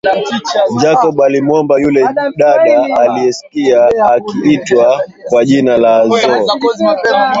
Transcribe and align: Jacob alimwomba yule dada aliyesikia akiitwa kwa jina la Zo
Jacob 0.81 1.21
alimwomba 1.21 1.79
yule 1.79 2.07
dada 2.13 2.61
aliyesikia 2.99 3.87
akiitwa 4.09 5.01
kwa 5.29 5.45
jina 5.45 5.77
la 5.77 6.07
Zo 6.07 6.17